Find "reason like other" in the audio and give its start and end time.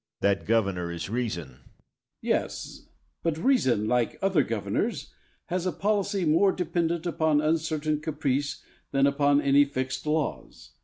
3.37-4.41